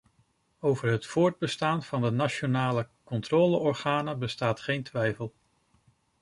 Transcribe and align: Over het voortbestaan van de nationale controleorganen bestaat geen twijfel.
Over 0.59 0.87
het 0.89 1.05
voortbestaan 1.05 1.83
van 1.83 2.01
de 2.01 2.09
nationale 2.09 2.87
controleorganen 3.03 4.19
bestaat 4.19 4.59
geen 4.59 4.83
twijfel. 4.83 5.33